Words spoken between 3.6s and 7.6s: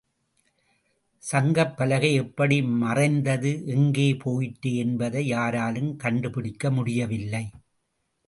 எங்கே போயிற்று என்பதை யாராலும் கண்டுபிடிக்க முடியவில்லை.